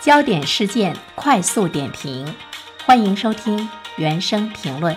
[0.00, 2.32] 焦点事件快速点评，
[2.86, 4.96] 欢迎收听原声评论。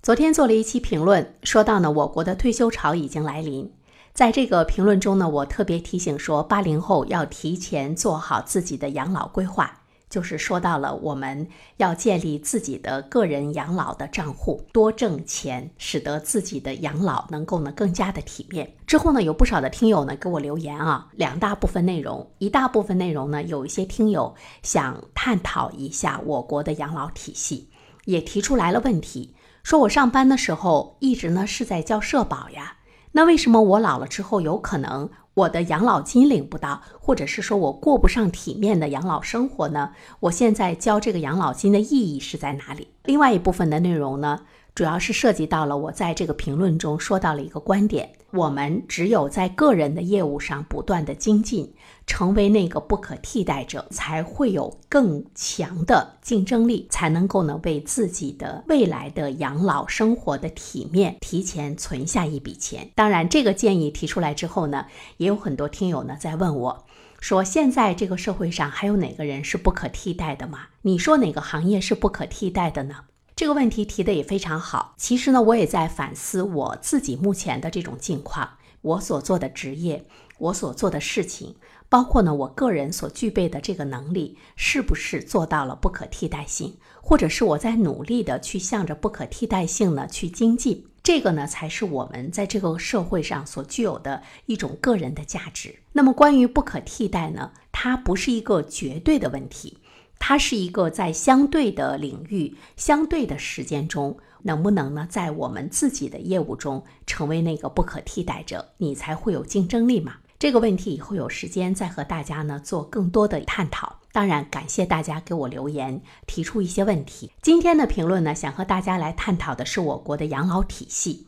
[0.00, 3.72] 昨天做了一期评论，说到呢，我国的退休潮已经来临。
[4.12, 9.80] 在这个评论中呢，我特别提醒说，八零后要提前做好自己的养老规划。
[10.08, 11.46] 就是说到了，我们
[11.76, 18.74] 要建立自己的个人养老的账户，多挣钱，使得自己的养老能够呢更加的体面。
[18.86, 27.68] 之后呢，有不少的听友呢给我留言啊，两大部分内容，一大部分内容呢，有一些听友想探讨一下我国的养老体系，
[28.06, 32.78] 也提出来了问题，说我上班的时候一直呢是在交社保呀，
[33.12, 35.10] 那为什么我老了之后有可能？
[35.38, 39.92] 我的养老金领不到，或者是说我过不上体面的养老生活呢？
[40.18, 42.88] 我现在交这个养老金的意义是在哪里？
[43.04, 44.40] 另外一部分的内容呢？
[44.74, 51.72] 主要是涉及到了我在这个评论中说到了一个观点：我们只有在个人的业务上不断的精进，
[52.06, 62.90] 成为那个不可替代者，才会有更强的竞争力，才能够呢为自己的未来的养老生活的体面提前存下一笔钱。
[62.94, 64.84] 当然，这个建议提出来之后呢，
[65.16, 66.84] 也有很多听友呢在问我，
[67.20, 70.66] 说现在这个社会上还有哪个人是不可替代的吗？
[70.82, 72.96] 你说哪个行业是不可替代的呢？
[73.38, 74.94] 这个问题提的也非常好。
[74.96, 80.04] 其实呢，我也在反思我自己目前的这种境况，我所做的职业，
[80.38, 81.54] 我所做的事情，
[81.88, 90.86] 包括呢我个人所具备的这个能力，是不是做到了不可替代性，或者是我在努力的去向着不可替代性呢去精进？
[91.04, 95.76] 这个呢，才是我们在这个社会上所具有的一种个人的价值。
[95.92, 99.78] 那么关于不可替代呢，它不是一个绝对的问题。
[100.18, 110.16] 它是一个在相对的领域、相对的时间中，能不能呢，在我们自己的业务中成为那个不可替代者，你才会有竞争力嘛？
[110.38, 113.96] 这个问题以后有时间再和大家呢做更多的探讨。
[114.12, 117.30] 当然，感谢大家给我留言，提出一些问题。
[117.42, 121.26] 今天的评论呢，想和大家来探讨的是我国的养老体系，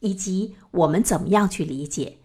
[0.00, 2.18] 以及我们怎么样去理解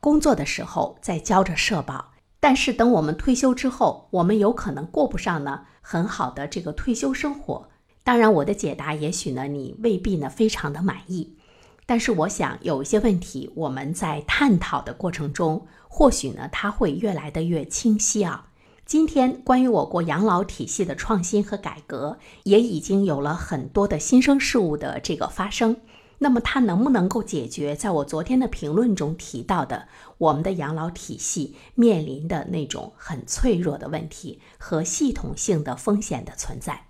[0.00, 2.12] 工作的时候在交着社保。
[2.40, 7.68] 但是等我们退休之后，我们有可能过不上呢很好的这个退休生活。
[8.04, 11.36] 当然，我的解答也许呢你未必呢非常的满意，
[11.84, 18.46] 但是我想有一些问题我们在探讨的过程中，或许呢它会越来的越清晰啊。
[18.86, 25.76] 今天关于我国养老体系的创新和改革，也已经有了很多的新生事物的这个发生。
[26.18, 36.86] 那么它能不能够解决在我昨天的评论中提到的我们的养老体系面临的那种很脆弱的问题和系统性的风险的存在？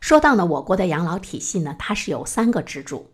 [0.00, 3.10] 说到呢，我国的养老体系呢，它是有三个支柱。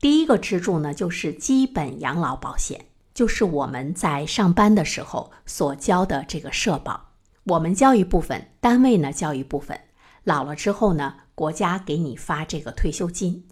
[0.00, 7.10] 第一个支柱呢，就是基本养老保险，就是我们在上班的时候所交的这个社保，
[7.44, 9.78] 我们交一部分，单位呢交一部分，
[10.24, 13.46] 老了之后呢，国家给你发这个退休金。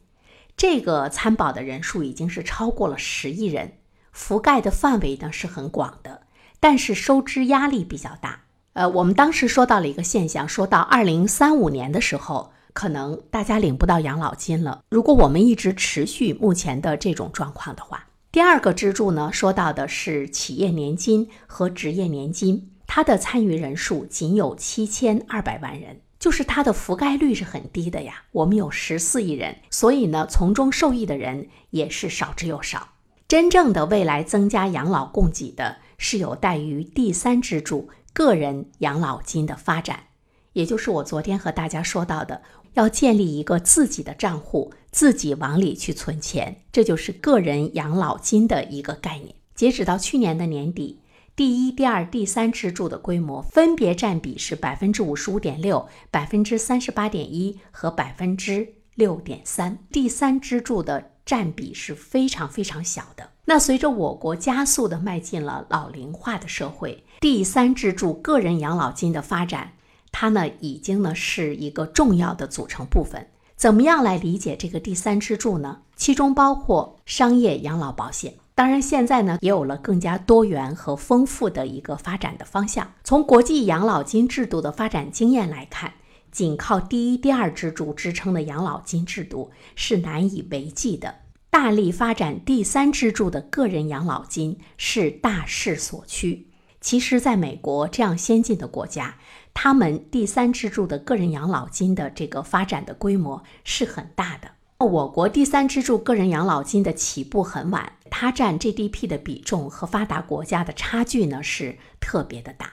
[0.61, 3.79] 这个参保的人数已经是超过了十亿人，
[4.15, 6.25] 覆盖的范围呢是很广的，
[6.61, 8.43] 但是收支压力比较大。
[8.75, 14.83] 呃，我们当时说到了一个现象，说到二零三五年的时候，可能大家领不到养老金了。
[14.91, 26.03] 如果我们一直持续目前的这种状况的话，第二个支柱呢，说到的是企业年金和职业年金，它的参与人数仅有七千二百万人。
[26.21, 32.91] 就是它的覆盖率是很低的呀，我们有十四亿人，所以呢，从中受益的人也是少之又少。
[33.27, 40.09] 真正的未来增加养老供给的，是有待于第三支柱个人养老金的发展，
[40.53, 42.43] 也就是我昨天和大家说到的，
[42.75, 49.35] 要建立一个自己的账户，自己往里去存钱，这就是个人养老金的一个概念。
[49.55, 51.01] 截止到去年的年底。
[51.41, 59.79] 第一、第二、第三支柱的规模分别占比是百分之五十五点六、百分之三十八点一和百分之六点三。
[59.91, 63.31] 第三支柱的占比是非常非常小的。
[63.47, 69.73] 那随着我国加速的迈进了老龄化的社会，第三支柱个人养老金的发展，
[70.13, 73.27] 它呢已经呢是一个重要的组成部分。
[73.57, 75.79] 怎么样来理解这个第三支柱呢？
[75.97, 78.35] 其中包括商业养老保险。
[78.61, 82.93] 当然，现在呢也有了更加多元和丰富的一个发展的方向。
[83.03, 85.95] 从国际养老金制度的发展经验来看，
[86.31, 91.15] 仅靠第一、第二支柱支撑的养老金制度是难以为继的。
[91.49, 96.47] 大力发展第三支柱的个人养老金是大势所趋。
[96.83, 99.15] 其实，在美国这样先进的国家，
[99.55, 104.51] 他们第三支柱的个人养老金的这个发展的规模是很大的。
[104.87, 107.93] 我国第三支柱个人养老金的起步很晚。
[108.11, 112.73] 它占 GDP 的比重和发达国家的差距呢是特别的大。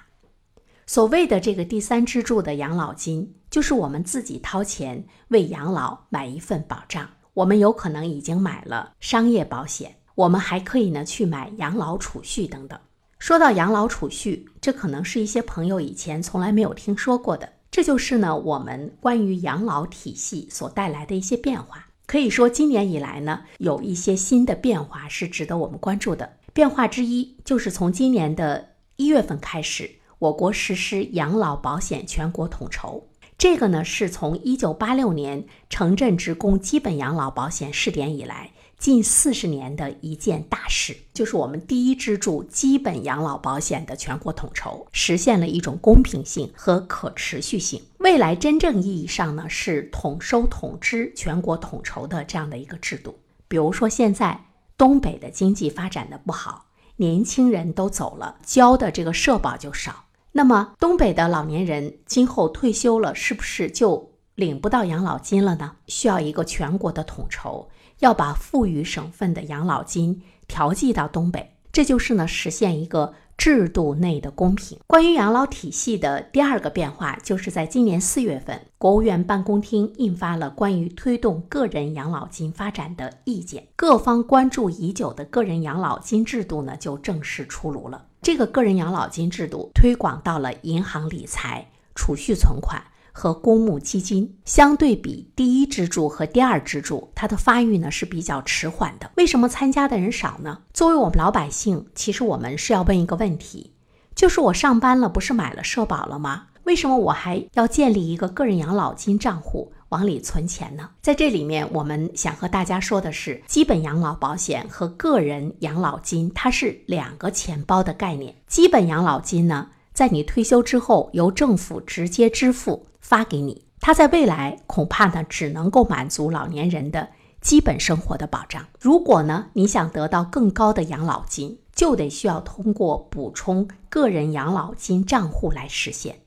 [0.86, 7.10] 所谓的这个第三支柱的养老金，就是我们自己掏钱为养老买一份保障。
[7.34, 12.80] 我们有可能已经买了商业保险，我们还可以呢去买养老储蓄等等。
[13.20, 17.54] 说到养老储蓄，这可能是一些朋友以前从来没有听说过的。
[17.70, 21.87] 这就是呢我们关于养老体系所带来的一些变化。
[22.08, 26.38] 可以说，今年以来呢，有一些新的变化是值得我们关注的。
[26.54, 29.92] 变化之一就是从今年的一月份开始。
[30.20, 47.82] 我国实施养老保险全国统筹，这个呢是从一九八六年城镇职工基本养老保险试点以来近四十年的一件大事，就是我们第一支柱基本养老保险的全国统筹，实现了一种公平性和可持续性。
[48.08, 53.20] 未来真正意义上呢是统收统支、全国统筹的这样的一个制度。
[53.50, 54.46] 比如说现在
[54.78, 60.06] 东北的经济发展的不好，年轻人都走了，交的这个社保就少。
[60.32, 65.74] 那么，东北的老年人今后退休了，是不是就领不到养老金了呢？
[65.88, 67.68] 需要一个全国的统筹，
[68.00, 74.80] 要把富裕省份的养老金调剂到东北，这就是呢实现一个制度内的公平。
[74.88, 88.06] 关于养老体系的第二个变化，就是在今年四月份，国务院办公厅印发了关于推动个人养老金发展的意见，各方关注已久的个人养老金制度呢就正式出炉了。
[88.22, 92.84] 这个个人养老金制度推广到了银行理财、储蓄存款
[93.18, 99.10] 和公募基金，相对比第一支柱和第二支柱，它的发育呢是比较迟缓的。
[99.18, 100.60] 为什么参加的人少呢？
[100.72, 103.74] 作为我们老百姓，其实我们是要问一个问题，
[104.14, 106.50] 就是我上班了，不是买了社保了吗？
[106.66, 109.74] 为什么我还要建立一个个人养老金账户？
[109.90, 110.90] 往里存钱呢？
[111.02, 118.36] 在这里面，我们想和大家说的是，基本养老保险和个人养老金，它是两个钱包的概念。
[118.46, 127.10] 基本养老金呢，在你退休之后，由政府直接支付发给你，它在未来恐怕呢，只能够满足老年人的
[127.42, 128.64] 基本生活的保障。
[128.80, 136.20] 如果呢，你想得到更高的养老金，就得需要通过补充个人养老金账户来实现。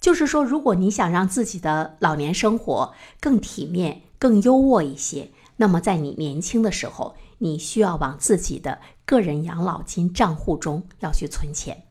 [0.00, 11.82] 就是说，如果你想让自己的老年生活更体面、更优渥一些，那么在你年轻的时候，你需要往自己的个人养老金账户中要去存钱。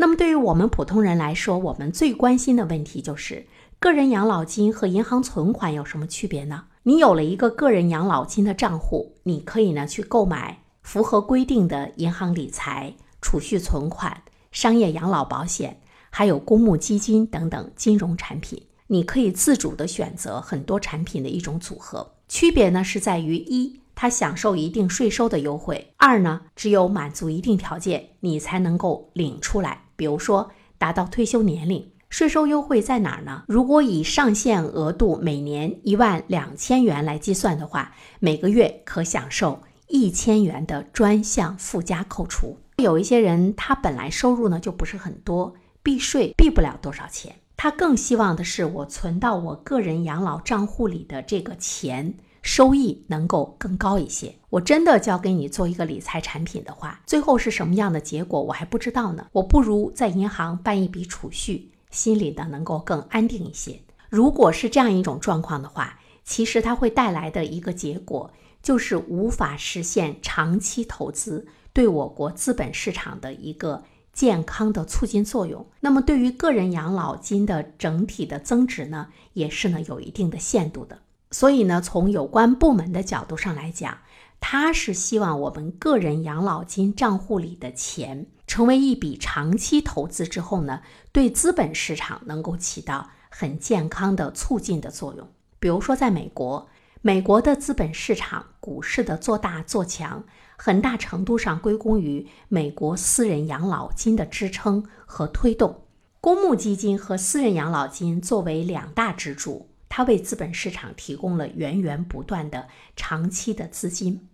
[0.00, 3.46] 那么，对于我们普通人来说，我们最关心的问题就是：
[3.80, 6.66] 个人养老金和银行存款有什么区别呢？
[6.84, 14.22] 你有了一个个人养老金的账户，你可以呢去购买符合规定的银行理财、储蓄存款、
[14.52, 15.80] 商业养老保险。
[16.10, 22.14] 还有公募基金等等金融产品，你可以自主的选择很多产品的一种组合。
[22.28, 29.82] 区别呢是在于一，它享受一定税收的优惠；二呢，只有满足一定条件，你才能够领出来。
[29.98, 33.42] 比如说达到退休年龄，税收优惠在哪儿呢？
[33.48, 42.56] 如果以上限额度每年一万两千元来计算的话，每个月可享受一千元的专项附加扣除。
[42.76, 45.52] 有一些人他本来收入呢就不是很多。
[45.80, 52.14] 避税避不了多少钱，他更希望的是我存到我个人养老账户里的这个钱
[52.48, 54.34] 收益能够更高一些。
[54.48, 59.26] 我真的交给你做一个理财产品的话，最后是什么样的结果我还不知道呢。
[59.32, 63.78] 我不如在银行办一笔储蓄，心里呢能够更安定一些。
[64.08, 68.30] 如果是这样一种状况的话，其实它会带来的一个结果
[68.62, 73.84] 就是无法实现长期投资对我国资本市场的一个。
[74.10, 80.98] 健康的促进作用，那么对于个人养老金的整体的增值呢，也是呢有一定的限度的。
[81.30, 83.98] 所以呢，从有关部门的角度上来讲，
[84.40, 90.80] 他是希望我们个人养老金账户里的钱成为一笔长期投资之后呢，
[91.12, 95.28] 对资本市场能够起到很健康的促进的作用。
[95.58, 96.68] 比如说，在美国，
[97.02, 100.24] 美国的资本市场股市的做大做强。
[100.60, 105.84] 很大程度上归功于美国私人养老金的支撑和推动，
[106.20, 109.67] 公募基金和私人养老金作为两大支柱，
[109.98, 114.28] 它为资本市场提供了源源不断的长期的资金。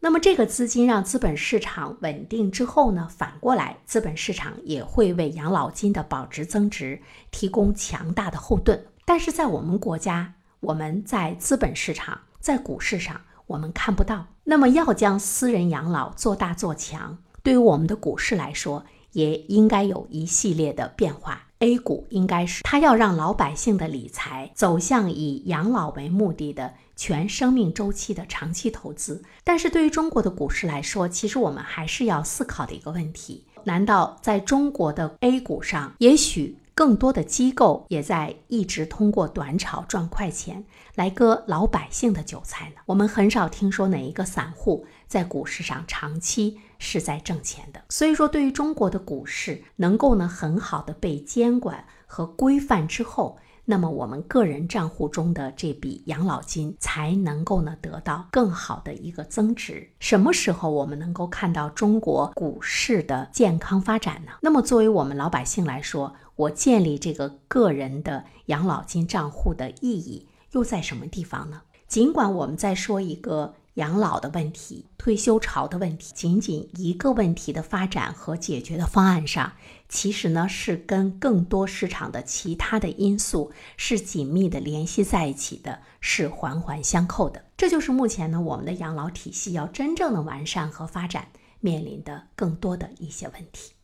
[0.00, 8.88] 那么这个资金让资本市场稳定之后呢，反过来资本市场也会为养老金的保值增值提供强大的后盾。
[9.06, 13.18] 但是在我们国家，我们在资本市场，在股市上。
[13.46, 21.45] 我们看不到，那么要将私人养老做大做强，对于我们的股市来说，也应该有一系列的变化。
[21.60, 29.22] A 股应该是它要让老百姓的理财走向以养老为目的的全生命周期的长期投资。
[29.42, 36.58] 但是对于中国的股市来说，其实我们还是要思考的一个问题：难道在中国的 A 股上，也许？
[36.76, 40.62] 更多的机构也在一直通过短炒赚快钱
[40.94, 42.82] 来割老百姓的韭菜呢。
[42.84, 47.82] 我们很少听说哪一个散户在股市上长期是在挣钱的。
[47.88, 53.38] 所以说，对于中国的股市能够呢很好的被监管和规范之后。
[53.68, 59.90] 那么我们个人账户中的这笔养老金才能够呢得到更好的一个增值。
[59.98, 64.32] 什么时候我们能够看到中国股市的健康发展呢？
[64.40, 71.62] 那么作为我们老百姓来说，我建立这个个人的养老金账户的意义又在什么地方呢？
[71.88, 73.54] 尽管我们在说一个。
[73.76, 79.52] 养老的问题、退休潮的问题，仅仅一个问题的发展和解决的方案上，
[79.88, 87.44] 其实呢是跟更多市场的其他的因素是紧密的联系在一起的，是环环相扣的。
[87.56, 91.28] 这就是目前呢我们的养老体系要真正的完善和发展
[91.60, 93.75] 面临的更多的一些问题。